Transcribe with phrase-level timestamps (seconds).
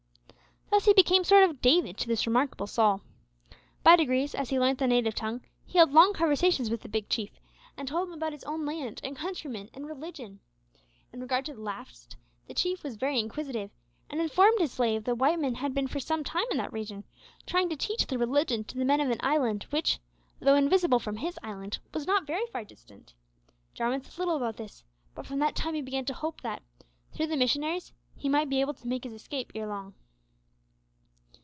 [0.71, 3.01] Thus he became a sort of David to this remarkable Saul.
[3.83, 7.09] By degrees, as he learnt the native tongue, he held long conversations with the Big
[7.09, 7.41] Chief,
[7.75, 10.39] and told him about his own land and countrymen and religion.
[11.11, 12.15] In regard to the last
[12.47, 13.69] the Chief was very inquisitive,
[14.09, 17.03] and informed his slave that white men had been for some time in that region,
[17.45, 19.99] trying to teach their religion to the men of an island which,
[20.39, 23.13] though invisible from his island, was not very far distant.
[23.73, 26.63] Jarwin said little about this, but from that time he began to hope that,
[27.11, 29.93] through the missionaries, he might be able to make his escape ere long.